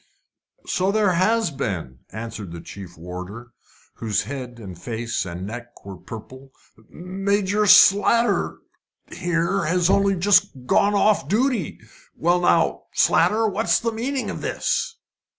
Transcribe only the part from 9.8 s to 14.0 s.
only just gone off duty. Now then, Slater, what's the